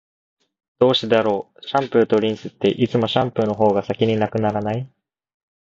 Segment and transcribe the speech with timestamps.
[0.79, 4.89] どうしてだろう、シャンプーとリンスって、いつもシャンプーの方が先に無くならない？